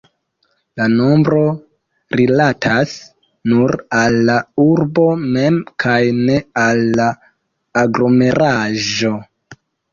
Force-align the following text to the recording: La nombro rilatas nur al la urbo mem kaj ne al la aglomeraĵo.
La 0.79 0.85
nombro 0.93 1.41
rilatas 2.19 2.95
nur 3.53 3.75
al 3.99 4.19
la 4.31 4.39
urbo 4.65 5.07
mem 5.37 5.61
kaj 5.85 6.01
ne 6.23 6.41
al 6.65 6.85
la 6.99 7.09
aglomeraĵo. 7.87 9.17